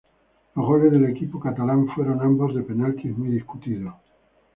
Los 0.55 0.65
goles 0.65 0.91
del 0.91 1.05
equipo 1.05 1.39
catalán 1.39 1.87
fueron 1.89 2.21
ambos 2.23 2.55
de 2.55 2.63
penaltis 2.63 3.15
muy 3.15 3.27
discutidos. 3.29 3.93